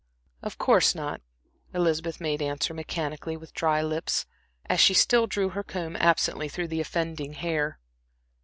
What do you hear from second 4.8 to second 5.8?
still drew her